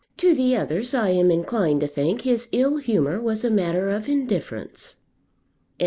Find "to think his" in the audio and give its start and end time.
1.81-2.49